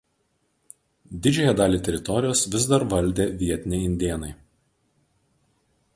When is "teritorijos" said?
1.89-2.43